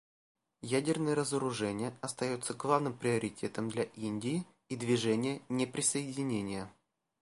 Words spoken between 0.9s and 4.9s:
разоружение остается главным приоритетом для Индии и